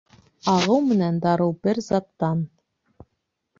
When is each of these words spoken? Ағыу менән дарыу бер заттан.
Ағыу 0.53 0.77
менән 0.91 1.19
дарыу 1.27 1.55
бер 1.69 1.83
заттан. 1.91 2.43